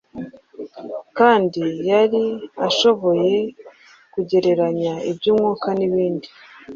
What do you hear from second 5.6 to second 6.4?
n’ibindi